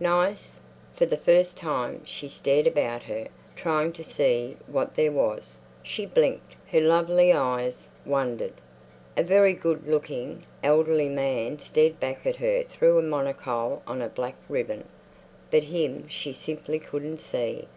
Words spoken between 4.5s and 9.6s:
what there was.... She blinked; her lovely eyes wondered. A very